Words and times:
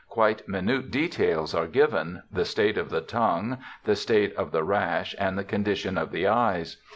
Quite 0.09 0.47
minute 0.49 0.89
details 0.89 1.53
are 1.53 1.67
given— 1.67 2.23
the 2.31 2.43
state 2.43 2.75
of 2.75 2.89
the 2.89 3.01
tongue, 3.01 3.59
the 3.83 3.95
state 3.95 4.35
of 4.35 4.51
the 4.51 4.63
rash, 4.63 5.13
and 5.19 5.37
the 5.37 5.43
condition 5.43 5.95
of 5.95 6.09
the 6.11 6.25
eyes. 6.25 6.77